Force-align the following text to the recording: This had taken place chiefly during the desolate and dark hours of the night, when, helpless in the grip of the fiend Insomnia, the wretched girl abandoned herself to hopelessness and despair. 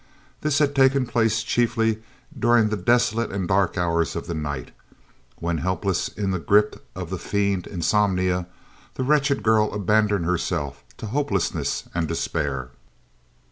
This 0.41 0.57
had 0.57 0.73
taken 0.73 1.05
place 1.05 1.43
chiefly 1.43 2.01
during 2.35 2.69
the 2.69 2.75
desolate 2.75 3.31
and 3.31 3.47
dark 3.47 3.77
hours 3.77 4.15
of 4.15 4.25
the 4.25 4.33
night, 4.33 4.71
when, 5.35 5.59
helpless 5.59 6.07
in 6.07 6.31
the 6.31 6.39
grip 6.39 6.83
of 6.95 7.11
the 7.11 7.19
fiend 7.19 7.67
Insomnia, 7.67 8.47
the 8.95 9.03
wretched 9.03 9.43
girl 9.43 9.71
abandoned 9.71 10.25
herself 10.25 10.83
to 10.97 11.05
hopelessness 11.05 11.83
and 11.93 12.07
despair. 12.07 12.69